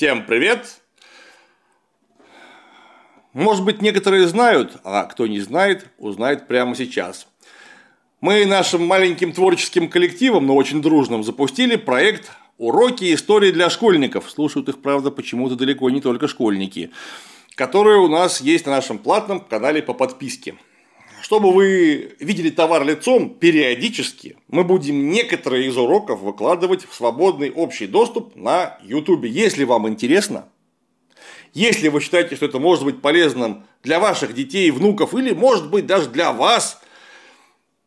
[0.00, 0.80] Всем привет!
[3.34, 7.28] Может быть, некоторые знают, а кто не знает, узнает прямо сейчас.
[8.22, 14.30] Мы нашим маленьким творческим коллективом, но очень дружным, запустили проект «Уроки истории для школьников».
[14.30, 16.92] Слушают их, правда, почему-то далеко не только школьники.
[17.54, 20.54] Которые у нас есть на нашем платном канале по подписке.
[21.22, 27.86] Чтобы вы видели товар лицом, периодически мы будем некоторые из уроков выкладывать в свободный общий
[27.86, 29.24] доступ на YouTube.
[29.24, 30.48] Если вам интересно,
[31.52, 35.86] если вы считаете, что это может быть полезным для ваших детей, внуков или, может быть,
[35.86, 36.80] даже для вас,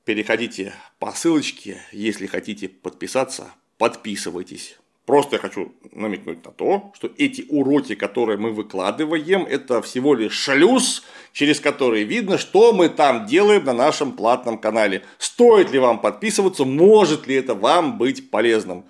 [0.06, 4.78] переходите по ссылочке, если хотите подписаться, подписывайтесь.
[5.06, 10.34] Просто я хочу намекнуть на то, что эти уроки, которые мы выкладываем, это всего лишь
[10.34, 11.04] шлюз,
[11.34, 15.04] через который видно, что мы там делаем на нашем платном канале.
[15.18, 18.86] Стоит ли вам подписываться, может ли это вам быть полезным.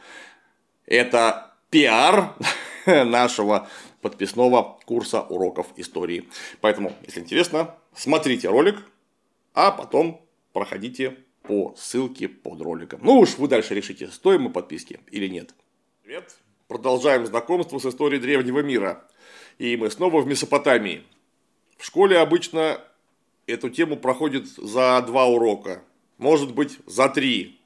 [0.85, 2.35] Это пиар
[2.85, 3.67] нашего
[4.01, 6.29] подписного курса уроков истории.
[6.61, 8.75] Поэтому, если интересно, смотрите ролик,
[9.55, 12.99] а потом проходите по ссылке под роликом.
[13.03, 15.55] Ну уж вы дальше решите, стоим мы подписки или нет.
[16.03, 16.35] Привет!
[16.67, 19.07] Продолжаем знакомство с историей древнего мира.
[19.57, 21.05] И мы снова в Месопотамии.
[21.77, 22.81] В школе обычно
[23.47, 25.81] эту тему проходит за два урока.
[26.17, 27.57] Может быть, за три.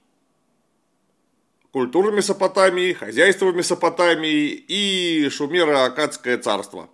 [1.71, 6.91] Культура Месопотамии, хозяйство Месопотамии и Шумеро-Акадское царство.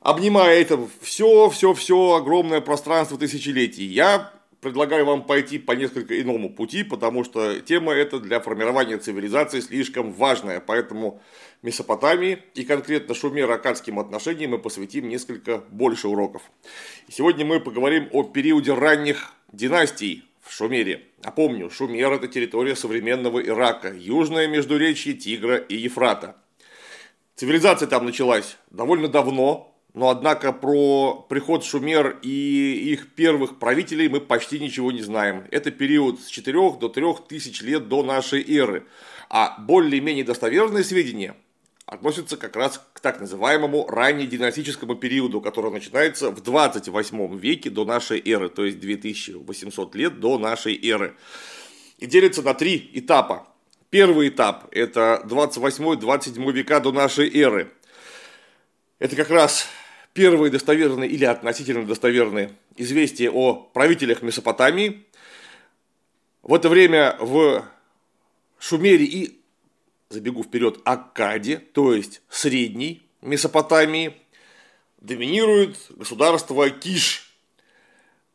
[0.00, 4.32] Обнимая это все, все, все огромное пространство тысячелетий, я
[4.62, 10.12] предлагаю вам пойти по несколько иному пути, потому что тема эта для формирования цивилизации слишком
[10.12, 10.60] важная.
[10.60, 11.20] Поэтому
[11.62, 16.42] Месопотамии и конкретно шумеро-акадским отношениям мы посвятим несколько больше уроков.
[17.10, 21.02] сегодня мы поговорим о периоде ранних династий в Шумере.
[21.24, 26.36] Напомню, Шумер– это территория современного Ирака, южное междуречье Тигра и Ефрата.
[27.34, 34.20] Цивилизация там началась довольно давно, но однако про приход Шумер и их первых правителей мы
[34.20, 35.44] почти ничего не знаем.
[35.50, 38.86] Это период с 4 до 3 тысяч лет до нашей эры.
[39.28, 41.34] А более-менее достоверные сведения
[41.84, 48.20] относятся как раз к так называемому раннединастическому периоду, который начинается в 28 веке до нашей
[48.20, 51.16] эры, то есть 2800 лет до нашей эры.
[51.98, 53.46] И делится на три этапа.
[53.90, 57.70] Первый этап– это 28-27 века до нашей эры.
[58.98, 59.66] Это как раз
[60.12, 65.04] первые достоверные или относительно достоверные известия о правителях Месопотамии.
[66.42, 67.64] В это время в
[68.58, 69.40] Шумере и,
[70.10, 74.14] забегу вперед, Аккаде, то есть средней Месопотамии,
[75.00, 77.28] доминирует государство Киш.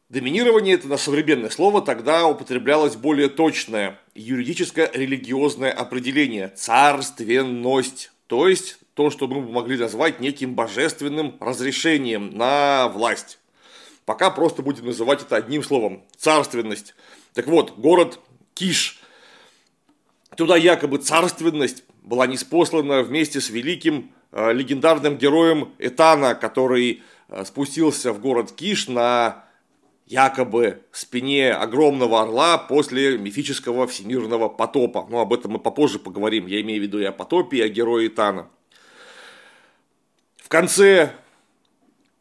[0.09, 8.79] Доминирование– это на современное слово, тогда употреблялось более точное юридическое религиозное определение– царственность, то есть
[8.97, 13.37] то, что мы могли назвать неким божественным разрешением на власть.
[14.05, 16.95] Пока просто будем называть это одним словом– царственность.
[17.35, 18.19] Так вот, город
[18.55, 18.99] Киш.
[20.35, 28.11] Туда якобы царственность была неспослана вместе с великим э, легендарным героем Этана, который э, спустился
[28.13, 29.45] в город Киш на
[30.07, 35.05] якобы спине огромного орла после мифического всемирного потопа.
[35.07, 36.47] Но об этом мы попозже поговорим.
[36.47, 38.49] Я имею в виду и о потопе, и о герое Итана.
[40.47, 41.11] В конце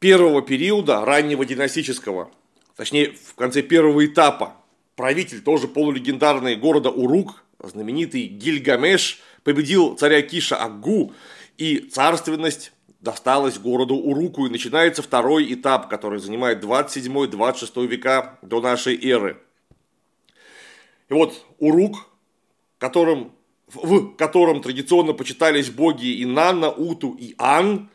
[0.00, 2.28] первого периода, раннего династического,
[2.75, 4.56] точнее, в конце первого этапа,
[4.97, 11.12] правитель, тоже полулегендарный города Урук, знаменитый Гильгамеш, победил царя Киша Аггу,
[11.56, 18.97] и царственность досталась городу Уруку, и начинается второй этап, который занимает 27-26 века до нашей
[19.08, 19.41] эры.
[21.08, 22.08] И вот Урук,
[22.78, 23.31] которым,
[23.69, 27.88] в котором традиционно почитались боги Инанна, Уту и Ан,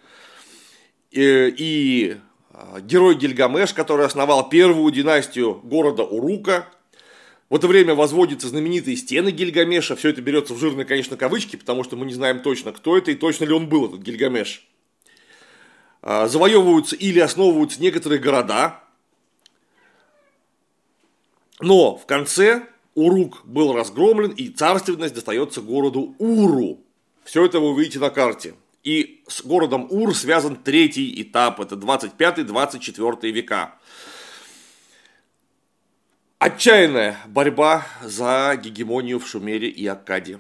[1.13, 2.17] Э, и
[2.51, 6.69] а, герой Гильгамеш, который основал первую династию города Урука.
[7.49, 9.97] В это время возводятся знаменитые стены Гильгамеша.
[9.97, 13.11] Все это берется в жирные, конечно, кавычки, потому что мы не знаем точно, кто это
[13.11, 14.65] и точно ли он был, этот Гильгамеш.
[16.01, 18.79] А, завоевываются или основываются некоторые города.
[21.59, 26.79] Но в конце Урук был разгромлен, и царственность достается городу Уру.
[27.23, 28.55] Все это вы увидите на карте.
[28.83, 33.75] И с городом Ур связан третий этап, это 25-24 века.
[36.39, 40.39] Отчаянная борьба за гегемонию в Шумере и Аккаде.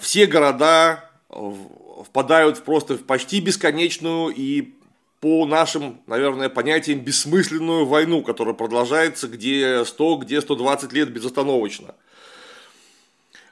[0.00, 4.74] Все города впадают просто в почти бесконечную и
[5.20, 11.94] по нашим, наверное, понятиям бессмысленную войну, которая продолжается где 100, где 120 лет безостановочно–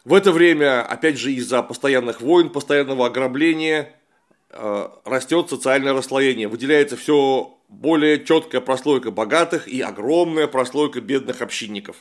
[0.09, 3.95] В это время, опять же, из-за постоянных войн, постоянного ограбления,
[4.51, 6.49] растет социальное расслоение.
[6.49, 11.97] Выделяется все более четкая прослойка богатых и огромная прослойка бедных общинников.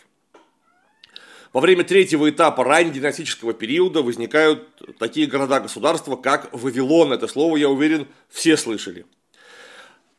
[1.53, 7.13] Во время третьего этапа раннединастического периода возникают такие города-государства, как Вавилон.
[7.13, 9.05] Это слово, я уверен, все слышали.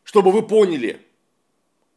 [0.05, 1.01] Чтобы вы поняли,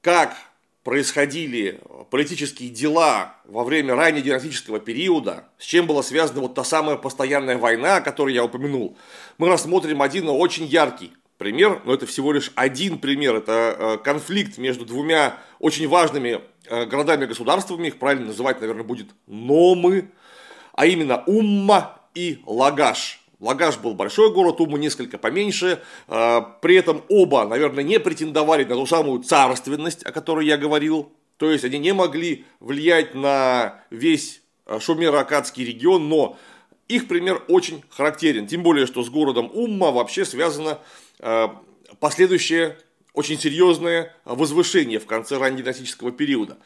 [0.01, 0.35] как
[0.83, 1.79] происходили
[2.09, 7.97] политические дела во время раннединастического периода, с чем была связана вот та самая постоянная война,
[7.97, 8.97] о которой я упомянул,
[9.37, 14.57] мы рассмотрим один очень яркий пример, но это всего лишь один пример, это э, конфликт
[14.57, 20.11] между двумя очень важными э, городами-государствами, их правильно называть, наверное, будет Номы,
[20.73, 23.20] а именно Умма и Лагаш.
[23.41, 25.81] Лагаш был большой город, Ума несколько поменьше.
[26.07, 31.11] А, при этом оба, наверное, не претендовали на ту самую царственность, о которой я говорил.
[31.37, 36.37] То есть они не могли влиять на весь а, Шумеро-Акадский регион, но
[36.87, 38.45] их пример очень характерен.
[38.45, 40.77] Тем более, что с городом Умма вообще связано
[41.19, 41.59] а,
[41.99, 42.77] последующее
[43.13, 46.57] очень серьезное возвышение в конце раннединастического периода.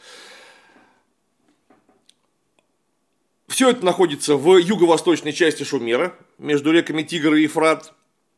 [3.48, 7.94] Все это находится в юго-восточной части Шумера, между реками Тигр и Ефрат.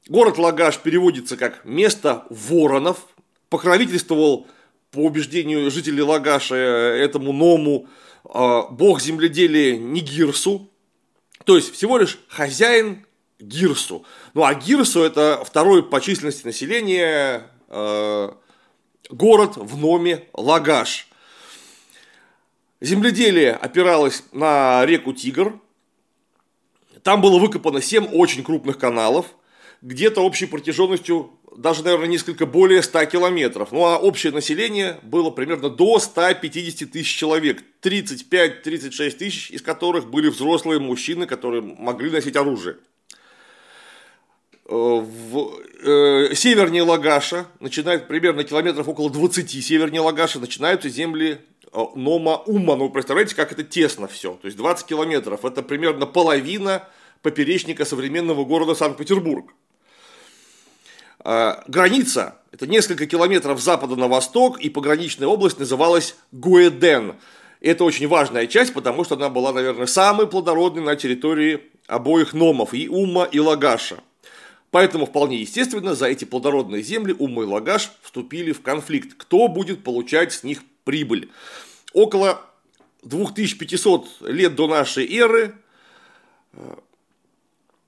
[0.07, 3.07] Город Лагаш переводится как «место воронов»,
[3.49, 4.47] покровительствовал,
[4.91, 7.87] по убеждению жителей Лагаша, этому Ному,
[8.23, 10.69] а, бог земледелия Нигирсу,
[11.45, 13.05] то есть всего лишь хозяин
[13.39, 14.05] Гирсу.
[14.33, 18.31] Ну а Гирсу это второй по численности населения э,
[19.09, 21.06] город в Номе Лагаш.
[22.79, 25.59] Земледелие опиралось на реку Тигр.
[27.01, 29.25] Там было выкопано 7 очень крупных каналов,
[29.81, 33.71] где-то общей протяженностью даже, наверное, несколько более 100 километров.
[33.71, 37.63] Ну а общее население было примерно до 150 тысяч человек.
[37.81, 42.77] 35-36 тысяч, из которых были взрослые мужчины, которые могли носить оружие.
[44.65, 51.39] Э, в э, севернее Лагаша, начинает примерно километров около 20 севернее Лагаша, начинаются земли
[51.73, 52.75] Нома Ума.
[52.75, 54.33] Ну, представляете, как это тесно все.
[54.41, 55.45] То есть 20 километров.
[55.45, 56.87] Это примерно половина
[57.21, 59.53] поперечника современного города Санкт-Петербург.
[61.23, 67.15] Э, граница– это несколько километров запада на восток, и пограничная область называлась Гуэден.
[67.59, 72.73] Это очень важная часть, потому что она была, наверное, самой плодородной на территории обоих номов,
[72.73, 73.97] и Ума, и Лагаша.
[74.71, 79.15] Поэтому вполне естественно, за эти плодородные земли Ума и Лагаш вступили в конфликт.
[79.17, 81.29] Кто будет получать с них прибыль.
[81.91, 82.41] Около
[83.03, 85.53] 2500 лет до нашей эры,
[86.53, 86.75] э,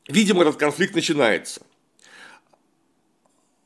[0.10, 1.62] видимо, этот конфликт начинается.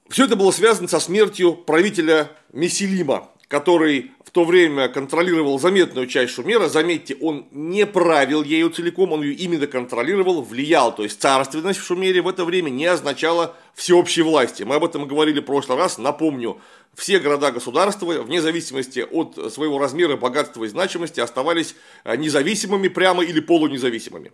[0.08, 6.34] Все это было связано со смертью правителя Меселима, который в то время контролировал заметную часть
[6.34, 6.70] Шумера.
[6.70, 10.96] Заметьте, он не правил ею целиком, он ее именно контролировал, влиял.
[10.96, 14.64] То есть царственность в Шумере в это время не означала всеобщей власти.
[14.64, 16.00] Мы об этом говорили в прошлый раз.
[16.00, 16.60] Напомню,
[16.96, 21.76] все города-государства, вне зависимости от своего размера, богатства и значимости, оставались
[22.06, 24.32] э, независимыми прямо или полунезависимыми.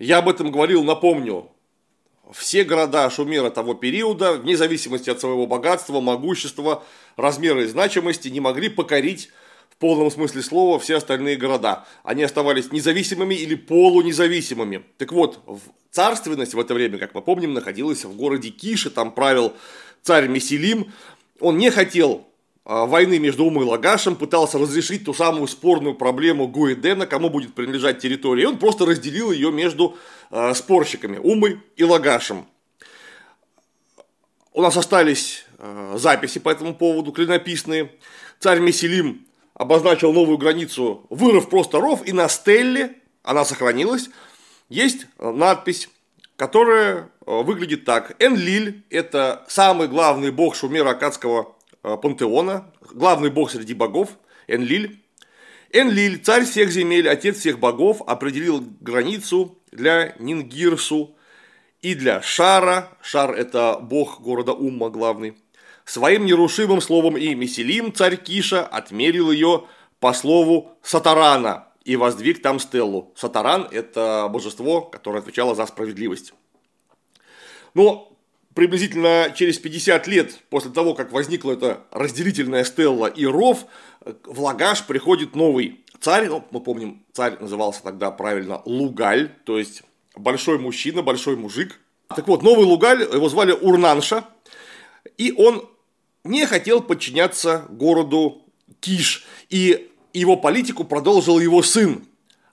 [0.00, 1.52] Я об этом говорил, напомню,
[2.32, 6.84] все города Шумера того периода, вне зависимости от своего богатства, могущества,
[7.16, 9.30] размера и значимости, не могли покорить
[9.70, 11.86] в полном смысле слова все остальные города.
[12.02, 14.84] Они оставались независимыми или полунезависимыми.
[14.98, 15.40] Так вот,
[15.90, 19.54] царственность в это время, как мы помним, находилась в городе Кише, там правил
[20.02, 20.92] царь Меселим,
[21.40, 22.26] он не хотел
[22.70, 27.98] войны между Умой и Лагашем, пытался разрешить ту самую спорную проблему Гуэдена, кому будет принадлежать
[27.98, 28.44] территория.
[28.44, 29.96] И он просто разделил ее между
[30.30, 32.46] а, спорщиками Умой и Лагашем.
[34.52, 37.90] У нас остались а, записи по этому поводу, клинописные.
[38.38, 44.10] Царь Меселим обозначил новую границу, вырыв просто ров, и на стелле, она сохранилась,
[44.68, 45.88] есть надпись
[46.40, 48.16] которая э, выглядит так.
[48.18, 51.44] Энлиль– это самый главный бог шумера акадского э,
[51.82, 54.10] пантеона, главный бог среди богов,
[54.46, 55.02] Энлиль.
[55.72, 61.14] Энлиль, царь всех земель, отец всех богов, определил границу для Нингирсу
[61.80, 65.36] и для Шара, Шар– это бог города Умма главный,
[65.84, 69.64] своим нерушимым словом и Меселим, царь Киша, отмерил ее
[70.00, 73.12] по слову Сатарана– и воздвиг там стеллу.
[73.16, 76.34] Сатаран– это божество, которое отвечало за справедливость.
[77.74, 78.09] Но
[78.54, 83.66] приблизительно через 50 лет после того, как возникла эта разделительная стелла и ров,
[84.24, 89.82] в Лагаш приходит новый царь, ну, мы помним, царь назывался тогда правильно Лугаль, то есть
[90.16, 91.78] большой мужчина, большой мужик.
[92.08, 94.24] Так вот, новый Лугаль, его звали Урнанша,
[95.16, 95.68] и он
[96.24, 98.42] не хотел подчиняться городу
[98.80, 99.26] Киш.
[99.48, 102.04] И его политику продолжил его сын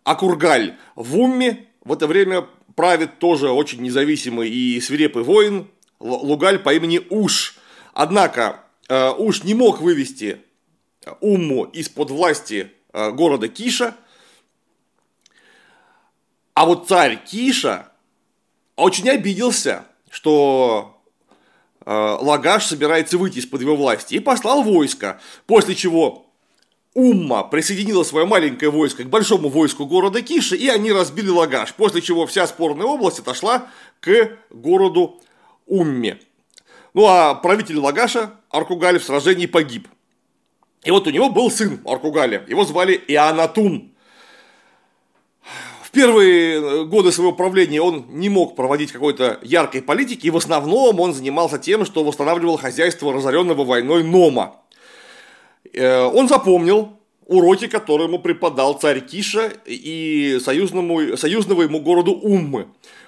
[0.03, 1.65] Акургаль в Умме.
[1.83, 5.67] В это время правит тоже очень независимый и свирепый воин
[5.99, 7.55] Лугаль по имени Уш.
[7.93, 10.41] Однако э, Уш не мог вывести
[11.21, 13.95] Умму из-под власти э, города Киша.
[16.53, 17.91] А вот царь Киша
[18.75, 21.01] очень обиделся, что
[21.85, 26.27] э, Лагаш собирается выйти из-под его власти и послал войско, после чего
[26.93, 32.01] Умма присоединила свое маленькое войско к большому войску города Киши, и они разбили Лагаш, после
[32.01, 33.67] чего вся спорная область отошла
[33.99, 35.21] к городу
[35.67, 36.19] Умме.
[36.93, 39.87] Ну а правитель Лагаша Аркугаль в сражении погиб.
[40.83, 43.93] И вот у него был сын Аркугаля, его звали Ианатум.
[45.81, 50.99] В первые годы своего правления он не мог проводить какой-то яркой политики, и в основном
[50.99, 54.57] он занимался тем, что восстанавливал хозяйство разоренного войной Нома.
[55.73, 62.67] Э, он запомнил уроки, которые ему преподал царь Киша и союзному, союзного ему городу Уммы.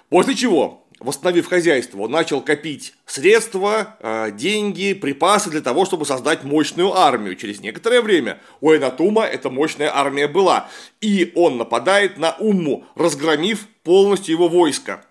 [0.10, 6.44] После чего, восстановив хозяйство, он начал копить средства, э, деньги, припасы для того, чтобы создать
[6.44, 7.36] мощную армию.
[7.36, 10.70] Через некоторое время у Энатума эта мощная армия была.
[11.02, 15.06] И он нападает на Умму, разгромив полностью его войско.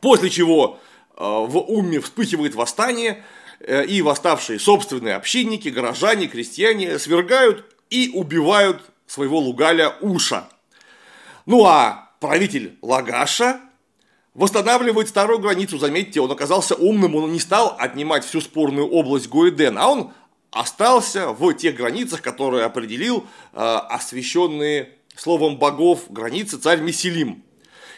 [0.00, 0.78] После чего
[1.16, 3.22] э, в Умме вспыхивает восстание–
[3.64, 10.48] Э, и восставшие собственные общинники, горожане, крестьяне свергают и убивают своего Лугаля Уша.
[11.46, 13.60] Ну а правитель Лагаша
[14.34, 15.78] восстанавливает старую границу.
[15.78, 20.12] Заметьте, он оказался умным, он не стал отнимать всю спорную область Гуэден, а он
[20.50, 27.42] остался в тех границах, которые определил э, освященные словом богов границы царь Меселим.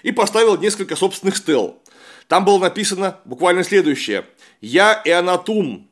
[0.02, 1.78] И поставил несколько собственных стел.
[2.28, 4.26] Там было написано буквально следующее.
[4.60, 5.88] «Я Эанатум,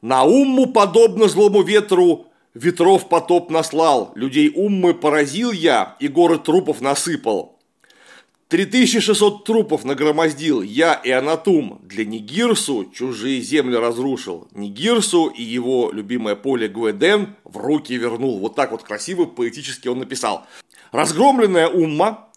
[0.00, 6.80] на умму подобно злому ветру, ветров потоп наслал, людей уммы поразил я и горы трупов
[6.80, 7.53] насыпал.
[8.54, 16.36] 3600 трупов нагромоздил я и Анатум, для Нигирсу чужие земли разрушил, Нигирсу и его любимое
[16.36, 18.38] поле Гуэден в руки вернул.
[18.38, 20.46] Вот так вот красиво, поэтически он написал.
[20.92, 22.28] Разгромленная умма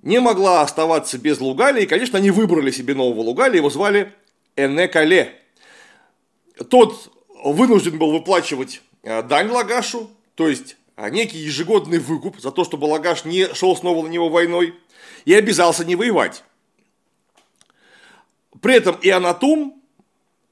[0.00, 4.14] не могла оставаться без Лугали, и, конечно, они выбрали себе нового Лугали, его звали
[4.56, 5.34] Энекале.
[6.70, 7.12] Тот
[7.44, 12.86] вынужден был выплачивать э, дань Лагашу, то есть э, некий ежегодный выкуп за то, чтобы
[12.86, 14.72] Лагаш не шел снова на него войной,
[15.24, 16.44] и обязался не воевать.
[18.60, 19.82] При этом и Анатум,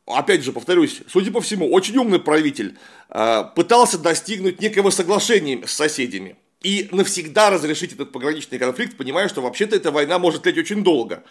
[0.07, 5.73] опять же, повторюсь, судя по всему, очень умный правитель, э, пытался достигнуть некого соглашения с
[5.73, 10.83] соседями– и навсегда разрешить этот пограничный конфликт, понимая, что вообще-то эта война может тлеть очень
[10.83, 11.23] долго.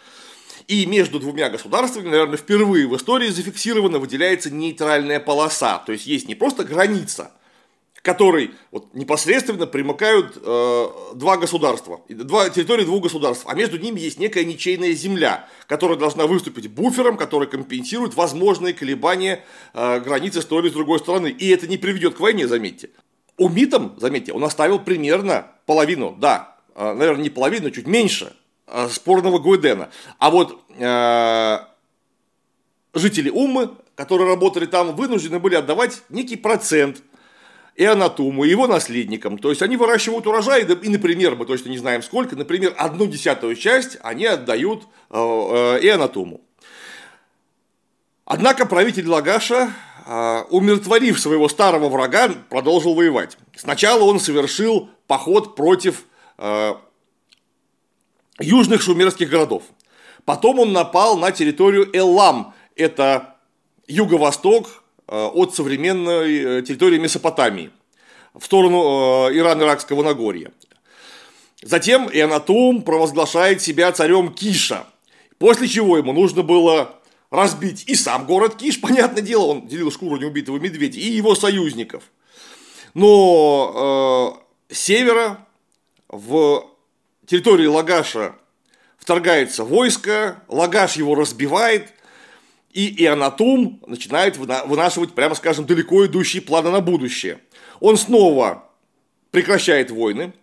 [0.68, 5.78] И между двумя государствами, наверное, впервые в истории зафиксировано выделяется нейтральная полоса.
[5.84, 7.32] То есть есть не просто граница,
[8.04, 13.98] к которой вот, непосредственно примыкают э, два государства, два, территории двух государств, а между ними
[13.98, 19.42] есть некая ничейная земля, которая должна выступить буфером, который компенсирует возможные колебания
[19.72, 21.28] э, границы с той или с другой стороны.
[21.28, 22.90] И это не приведет к войне, заметьте.
[23.38, 29.38] Умитом, заметьте, он оставил примерно половину, да, а, наверное, не половину, чуть меньше а, спорного
[29.38, 29.88] Гуэдена.
[30.18, 31.58] А вот э,
[32.92, 37.02] жители Уммы, которые работали там, вынуждены были отдавать некий процент
[37.74, 39.38] и Анатуму, и его наследникам.
[39.38, 43.56] То есть они выращивают урожай, и, например, мы точно не знаем сколько, например, одну десятую
[43.56, 46.40] часть они отдают э, э, и Анатуму.
[48.24, 49.74] Однако правитель Лагаша
[50.06, 53.38] а, умиротворив своего старого врага, продолжил воевать.
[53.56, 56.04] Сначала он совершил поход против
[56.36, 56.74] э,
[58.38, 59.62] южных шумерских городов.
[60.26, 63.36] Потом он напал на территорию Эллам, это
[63.86, 64.70] юго-восток э,
[65.06, 67.70] от современной территории Месопотамии,
[68.34, 70.50] в сторону э, Иран-Иракского Нагорья.
[71.62, 74.86] Затем Ианатум провозглашает себя царем Киша,
[75.38, 80.16] после чего ему нужно было разбить и сам город Киш, понятное дело, он делил шкуру
[80.16, 82.04] неубитого медведя, и его союзников.
[82.92, 84.36] Но
[84.70, 85.46] э, севера
[86.08, 86.66] в
[87.26, 88.34] территории Лагаша
[88.98, 91.92] вторгается войско, Лагаш его разбивает,
[92.74, 97.38] и Ионатум начинает вынашивать, прямо скажем, далеко идущие планы на будущее.
[97.80, 98.64] Он снова
[99.30, 100.34] прекращает войны,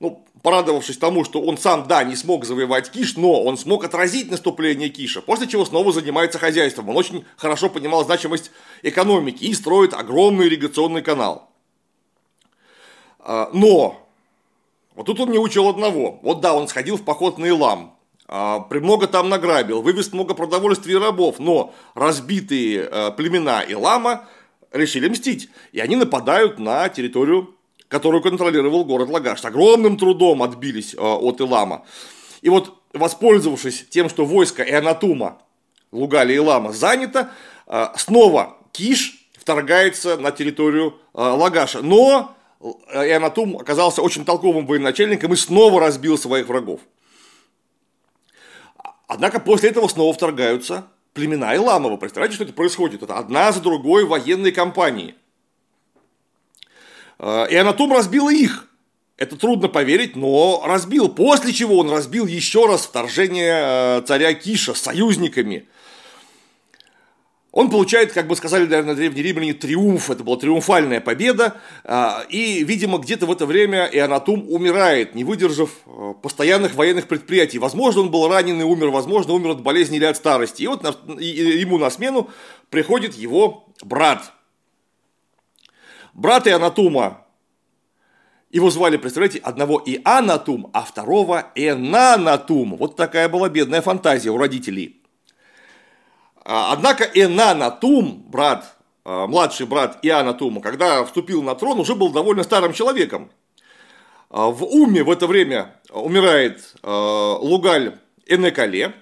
[0.00, 4.30] ну, порадовавшись тому, что он сам, да, не смог завоевать Киш, но он смог отразить
[4.30, 6.88] наступление Киша, после чего снова занимается хозяйством.
[6.88, 8.50] Он очень хорошо понимал значимость
[8.82, 11.50] экономики и строит огромный ирригационный канал.
[13.20, 14.06] А, но,
[14.96, 16.18] вот тут он не учил одного.
[16.22, 17.96] Вот да, он сходил в поход на Илам,
[18.26, 24.26] а, премного там награбил, вывез много продовольствия и рабов, но разбитые а, племена Илама
[24.72, 25.50] решили мстить.
[25.72, 27.54] И они нападают на территорию
[27.88, 29.40] которую контролировал город Лагаш.
[29.40, 31.84] С огромным трудом отбились от Илама.
[32.42, 35.38] И вот, воспользовавшись тем, что войско Эанатума,
[35.92, 37.30] Лугали и Лама занято,
[37.96, 41.82] снова Киш вторгается на территорию Лагаша.
[41.82, 42.34] Но
[42.92, 46.80] Эанатум оказался очень толковым военачальником и снова разбил своих врагов.
[49.06, 51.96] Однако после этого снова вторгаются племена Иламова.
[51.96, 53.02] Представляете, что это происходит?
[53.02, 55.14] Это одна за другой военные кампании.
[57.18, 58.68] Э, и Анатом разбил их.
[59.16, 61.08] Это трудно поверить, но разбил.
[61.08, 65.68] После чего он разбил еще раз вторжение э, царя Киша с союзниками.
[67.54, 70.10] Он получает, как бы сказали, наверное, древние римляне, триумф.
[70.10, 71.54] Это была триумфальная победа.
[71.84, 77.60] А, и, видимо, где-то в это время Ионатум умирает, не выдержав э, постоянных военных предприятий.
[77.60, 80.64] Возможно, он был ранен и умер, возможно, умер от болезни или от старости.
[80.64, 80.82] И вот
[81.20, 82.28] ему на смену
[82.70, 84.32] приходит его брат.
[86.12, 87.24] Брат Ионатума
[88.50, 92.76] его звали, представляете, одного Ианатум, а второго Энанатум.
[92.76, 95.03] Вот такая была бедная фантазия у родителей.
[96.44, 102.42] А, однако Энанатум, брат, а, младший брат Ианатума, когда вступил на трон, уже был довольно
[102.42, 103.30] старым человеком.
[104.28, 108.94] А, в Уме в это время умирает Лугаль Энекале,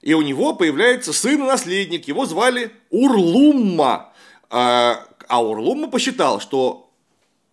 [0.00, 4.12] и у него появляется сын и наследник, его звали Урлумма.
[4.50, 6.90] А Урлумма посчитал, что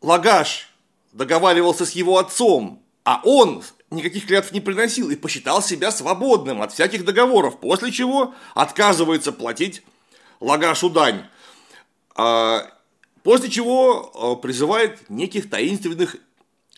[0.02, 0.70] Лагаш
[1.14, 6.74] договаривался с его отцом, а он никаких клятв не приносил и посчитал себя свободным от
[6.74, 9.84] всяких договоров, после чего отказывается платить
[10.40, 11.26] Лагашу дань.
[12.16, 12.66] А,
[13.24, 16.18] после чего а, призывает неких таинственных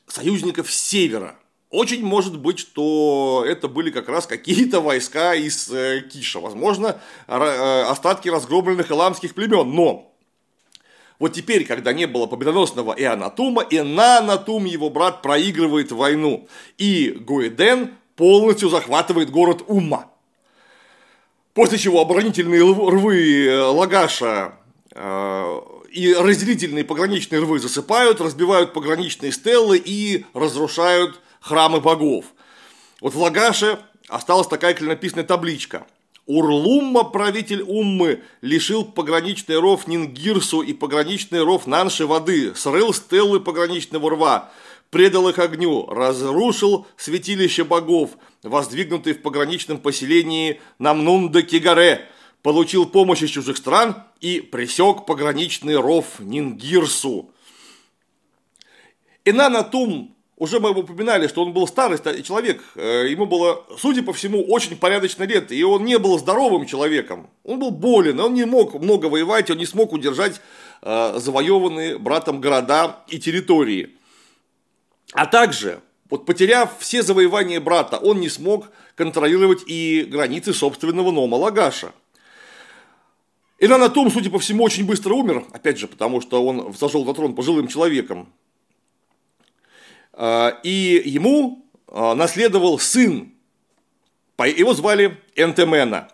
[0.07, 1.37] союзников севера.
[1.69, 7.83] Очень может быть, что это были как раз какие-то войска из э, Киша, возможно, э,
[7.83, 10.10] остатки разгромленных иламских племен, но
[11.21, 16.47] вот теперь, когда не было победоносного Эанатума, Энанатум, его брат, проигрывает войну.
[16.79, 20.09] И Гуэден полностью захватывает город Умма.
[21.53, 24.55] После чего оборонительные рвы э, Лагаша
[24.95, 32.25] э, и разделительные пограничные рвы засыпают, разбивают пограничные стеллы и разрушают храмы богов.
[32.99, 35.85] Вот в Лагаше осталась такая клинописная табличка–
[36.31, 44.11] Урлумма, правитель Уммы, лишил пограничный ров Нингирсу и пограничный ров Нанши воды, срыл стеллы пограничного
[44.11, 44.49] рва,
[44.91, 48.11] предал их огню, разрушил святилище богов,
[48.43, 52.05] воздвигнутые в пограничном поселении Намнунда-Кигаре,
[52.43, 57.29] получил помощь из чужих стран и пресек пограничный ров Нингирсу.
[59.25, 64.43] Инанатум уже мы упоминали, что он был старый человек, э, ему было, судя по всему,
[64.43, 67.29] очень порядочно лет, и он не был здоровым человеком.
[67.43, 70.41] Он был болен, он не мог много воевать, он не смог удержать
[70.81, 73.91] э, завоеванные братом города и территории.
[75.13, 81.35] А также, вот потеряв все завоевания брата, он не смог контролировать и границы собственного Нома
[81.35, 81.93] Лагаша.
[83.93, 87.35] Том, судя по всему, очень быстро умер, опять же, потому что он зашел на трон
[87.35, 88.27] пожилым человеком.
[90.13, 93.33] А, и ему а, наследовал сын,
[94.37, 96.09] его звали Энтемена.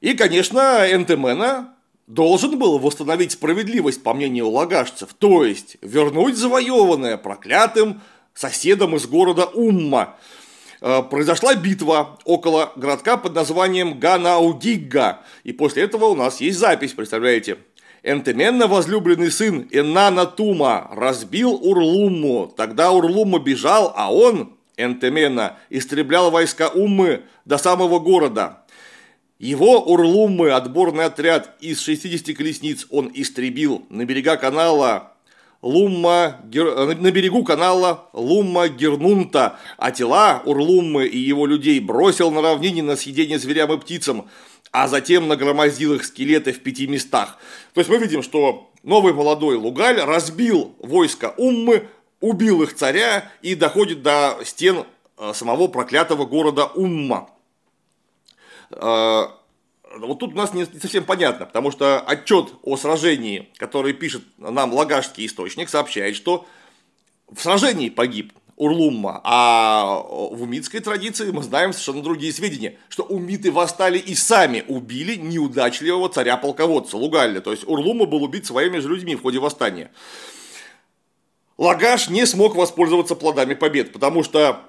[0.00, 1.74] И, конечно, Энтемена
[2.06, 8.00] должен был восстановить справедливость, по мнению лагашцев, то есть вернуть завоеванное проклятым
[8.34, 10.16] соседом из города Умма.
[10.80, 16.92] А, произошла битва около городка под названием Ганаудигга, и после этого у нас есть запись,
[16.92, 17.58] представляете,
[18.06, 22.54] Энтеменно возлюбленный сын Энана Тума разбил Урлумму.
[22.56, 28.62] Тогда Урлумма бежал, а он, Энтемена, истреблял войска Уммы до самого города.
[29.40, 35.14] Его Урлуммы, отборный отряд из 60 колесниц, он истребил на берега канала
[35.60, 42.84] Лумма, на берегу канала Лумма Гернунта, а тела Урлуммы и его людей бросил на равнине
[42.84, 44.28] на съедение зверям и птицам
[44.76, 47.38] а затем нагромоздил их скелеты в пяти местах.
[47.72, 51.88] То есть мы видим, что новый молодой Лугаль разбил войско Уммы,
[52.20, 54.84] убил их царя и доходит до стен
[55.16, 57.30] э, самого проклятого города Умма.
[58.68, 59.28] Э,
[59.96, 64.74] вот тут у нас не совсем понятно, потому что отчет о сражении, который пишет нам
[64.74, 66.46] Лагашский источник, сообщает, что
[67.32, 69.20] в сражении погиб Урлумма.
[69.22, 75.14] А в умитской традиции мы знаем совершенно другие сведения, что умиты восстали и сами убили
[75.16, 77.40] неудачливого царя-полководца Лугалля.
[77.40, 79.90] То есть Урлумма был убит своими же людьми в ходе восстания.
[81.58, 84.62] Лагаш не смог воспользоваться плодами побед, потому что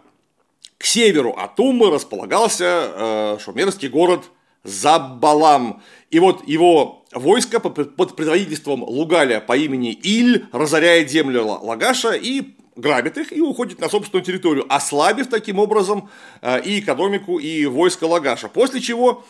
[0.77, 4.25] к северу от Уммы располагался э, шумерский город
[4.63, 5.81] Забалам.
[6.11, 13.17] И вот его войско под предводительством Лугаля по имени Иль разоряет землю Лагаша и грабит
[13.17, 16.09] их и уходит на собственную территорию, ослабив таким образом
[16.41, 18.47] э, и экономику, и войско Лагаша.
[18.47, 19.25] После чего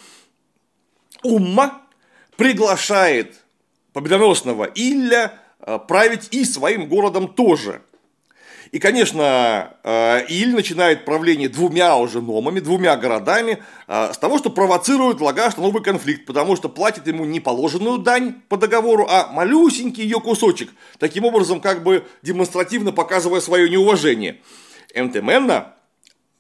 [1.24, 1.82] Умма
[2.36, 3.36] приглашает
[3.94, 7.82] победоносного Илля э, править и своим городом тоже.
[8.72, 14.50] И, конечно, э, Иль начинает правление двумя уже номами, двумя городами, э, с того, что
[14.50, 19.32] провоцирует Лагаш на новый конфликт, потому что платит ему не положенную дань по договору, а
[19.32, 24.42] малюсенький ее кусочек, таким образом как бы демонстративно показывая свое неуважение.
[24.94, 25.76] Эмтеменна,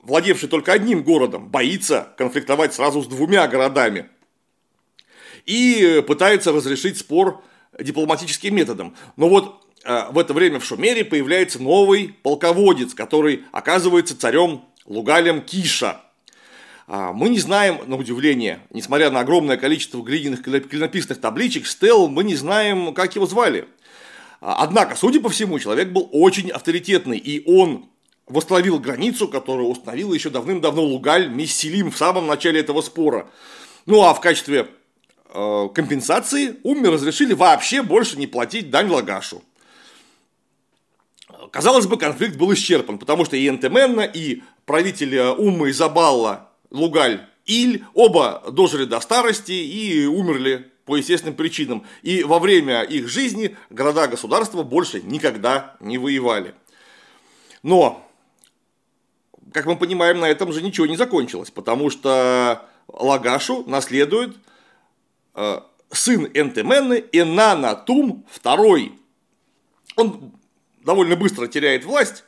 [0.01, 4.09] владевший только одним городом, боится конфликтовать сразу с двумя городами
[5.45, 7.41] и пытается разрешить спор
[7.79, 8.95] дипломатическим методом.
[9.15, 16.01] Но вот в это время в Шумере появляется новый полководец, который оказывается царем Лугалем Киша.
[16.87, 22.23] А, мы не знаем, на удивление, несмотря на огромное количество глиняных клинописных табличек, стел, мы
[22.23, 23.67] не знаем, как его звали.
[24.39, 27.89] А, однако, судя по всему, человек был очень авторитетный, и он
[28.25, 33.29] восстановил границу, которую установил еще давным-давно Лугаль Мессилим в самом начале этого спора.
[33.85, 34.67] Ну а в качестве
[35.33, 39.43] э, компенсации Умме разрешили вообще больше не платить дань Лагашу.
[41.51, 47.85] Казалось бы, конфликт был исчерпан, потому что и Энтеменна, и правитель Уммы Изабалла Лугаль Иль
[47.93, 51.85] оба дожили до старости и умерли по естественным причинам.
[52.01, 56.53] И во время их жизни города-государства больше никогда не воевали.
[57.63, 58.05] Но,
[59.53, 64.35] как мы понимаем, на этом же ничего не закончилось, потому что Лагашу наследует
[65.35, 68.91] э, сын Энтеменны Энанатум II.
[69.95, 70.31] Он
[70.87, 72.23] довольно быстро теряет власть,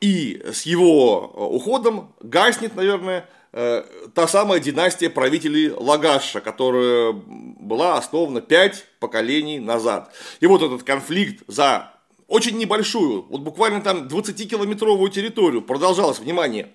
[0.00, 7.96] и с его э, уходом гаснет, наверное, э, та самая династия правителей Лагаша, которая была
[7.96, 10.12] основана пять поколений назад.
[10.40, 11.94] И вот этот конфликт за
[12.26, 16.72] очень небольшую, вот буквально там 20-километровую территорию продолжалось, внимание,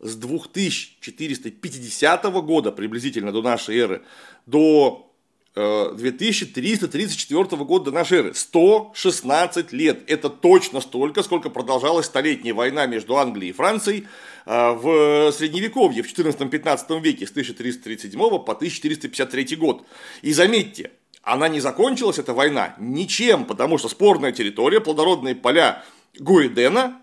[0.00, 4.02] с 2450 года приблизительно до нашей эры
[4.44, 5.11] до
[5.54, 8.34] 2334 э, года до нашей эры.
[8.34, 10.02] 116 лет.
[10.06, 14.06] Это точно столько, сколько продолжалась столетняя война между Англией и Францией
[14.46, 19.84] э, в Средневековье, в 14-15 веке, с 1337 по 1453 год.
[20.22, 20.90] И заметьте,
[21.22, 25.84] она не закончилась, эта война, ничем, потому что спорная территория, плодородные поля
[26.18, 27.00] Гуэдена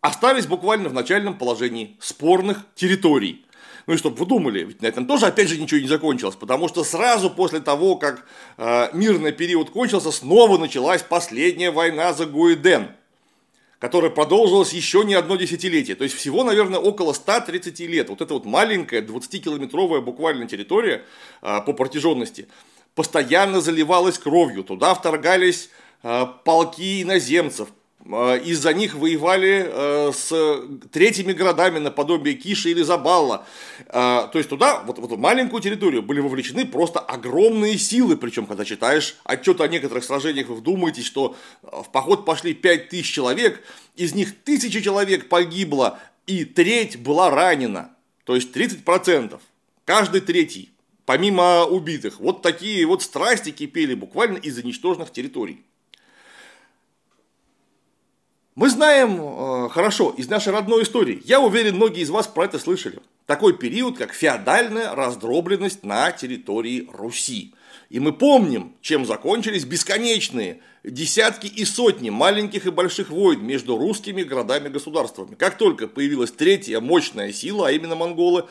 [0.00, 3.43] остались буквально в начальном положении спорных территорий.
[3.86, 6.68] Ну и чтобы вы думали, ведь на этом тоже опять же ничего не закончилось, потому
[6.68, 8.24] что сразу после того, как
[8.56, 12.88] э, мирный период кончился, снова началась последняя война за Гуэден,
[13.78, 15.96] которая продолжилась еще не одно десятилетие.
[15.96, 18.08] То есть всего, наверное, около 130 лет.
[18.08, 21.04] Вот эта вот маленькая 20-километровая буквально территория
[21.42, 22.48] э, по протяженности
[22.94, 24.64] постоянно заливалась кровью.
[24.64, 25.68] Туда вторгались
[26.02, 27.68] э, полки иноземцев,
[28.06, 30.60] из-за них воевали э, с
[30.92, 33.46] третьими городами наподобие Киши или Забалла.
[33.86, 38.18] Э, то есть туда, вот в маленькую территорию, были вовлечены просто огромные силы.
[38.18, 43.62] Причем, когда читаешь отчет о некоторых сражениях, вы вдумаетесь, что в поход пошли 5000 человек,
[43.96, 47.90] из них тысячи человек погибло, и треть была ранена.
[48.24, 49.40] То есть 30%.
[49.86, 50.70] Каждый третий,
[51.06, 52.20] помимо убитых.
[52.20, 55.64] Вот такие вот страсти кипели буквально из-за ничтожных территорий.
[58.54, 61.20] Мы знаем э, хорошо из нашей родной истории.
[61.24, 63.00] Я уверен, многие из вас про это слышали.
[63.26, 67.52] Такой период, как феодальная раздробленность на территории Руси.
[67.90, 74.22] И мы помним, чем закончились бесконечные десятки и сотни маленьких и больших войн между русскими
[74.22, 75.34] городами-государствами.
[75.34, 78.44] Как только появилась третья мощная сила, а именно монголы,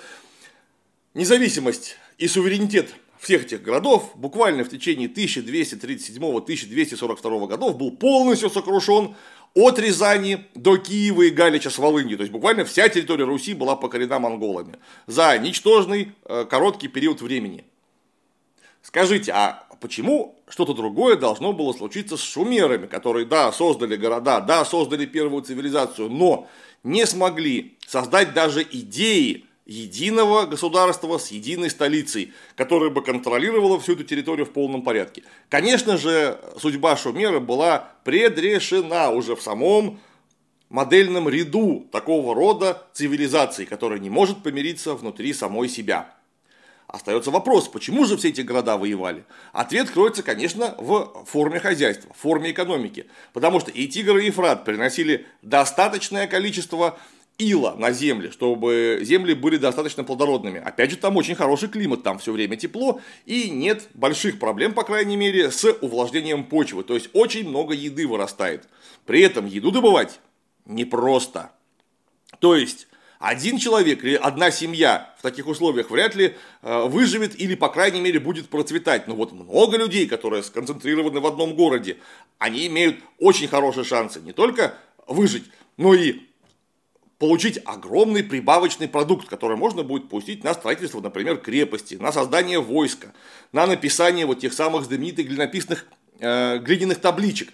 [1.13, 9.15] независимость и суверенитет всех этих городов буквально в течение 1237-1242 годов был полностью сокрушен
[9.53, 12.17] от Рязани до Киева и Галича с Волынью.
[12.17, 17.65] То есть буквально вся территория Руси была покорена монголами за ничтожный э, короткий период времени.
[18.81, 24.65] Скажите, а почему что-то другое должно было случиться с шумерами, которые, да, создали города, да,
[24.65, 26.47] создали первую цивилизацию, но
[26.83, 34.03] не смогли создать даже идеи единого государства с единой столицей, которая бы контролировала всю эту
[34.03, 35.23] территорию в полном порядке.
[35.49, 39.99] Конечно же, судьба Шумера была предрешена уже в самом
[40.69, 46.13] модельном ряду такого рода цивилизаций, которая не может помириться внутри самой себя.
[46.87, 49.23] Остается вопрос, почему же все эти города воевали?
[49.51, 53.07] Ответ кроется, конечно, в форме хозяйства, в форме экономики.
[53.31, 56.99] Потому что и Тигр, и Ефрат приносили достаточное количество
[57.37, 60.59] ила на земле, чтобы земли были достаточно плодородными.
[60.59, 64.83] Опять же, там очень хороший климат, там все время тепло, и нет больших проблем, по
[64.83, 66.83] крайней мере, с увлажнением почвы.
[66.83, 68.67] То есть, очень много еды вырастает.
[69.05, 70.19] При этом еду добывать
[70.65, 71.51] непросто.
[72.39, 72.87] То есть,
[73.19, 78.01] один человек или одна семья в таких условиях вряд ли э, выживет или, по крайней
[78.01, 79.07] мере, будет процветать.
[79.07, 81.97] Но вот много людей, которые сконцентрированы в одном городе,
[82.37, 85.45] они имеют очень хорошие шансы не только выжить,
[85.77, 86.19] но и
[87.23, 93.13] получить огромный прибавочный продукт, который можно будет пустить на строительство, например, крепости, на создание войска,
[93.53, 95.85] на написание вот тех самых знаменитых глинописных
[96.19, 97.53] э, глиняных табличек.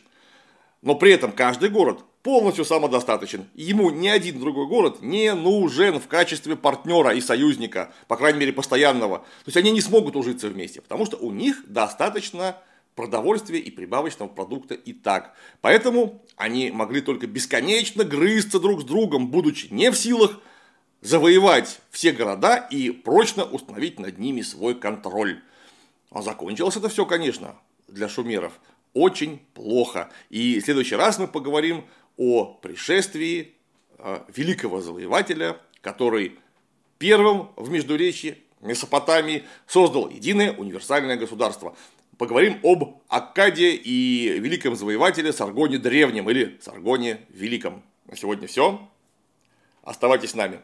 [0.82, 3.46] Но при этом каждый город полностью самодостаточен.
[3.54, 8.54] Ему ни один другой город не нужен в качестве партнера и союзника, по крайней мере
[8.54, 9.20] постоянного.
[9.20, 12.58] То есть они не смогут ужиться вместе, потому что у них достаточно
[13.00, 15.34] продовольствия и прибавочного продукта и так.
[15.62, 20.42] Поэтому они могли только бесконечно грызться друг с другом, будучи не в силах
[21.00, 25.40] завоевать все города и прочно установить над ними свой контроль.
[26.12, 27.56] А закончилось это все, конечно,
[27.88, 28.60] для шумеров
[28.94, 30.12] очень плохо.
[30.30, 31.86] И в следующий раз мы поговорим
[32.18, 33.54] о пришествии
[33.98, 36.38] э, великого завоевателя, который
[36.98, 41.78] первым в Междуречье Месопотамии создал единое универсальное государство.
[42.20, 47.82] Поговорим об Аккаде и великом завоевателе Саргоне Древнем или Саргоне Великом.
[48.08, 48.90] На сегодня все.
[49.84, 50.60] Оставайтесь с нами.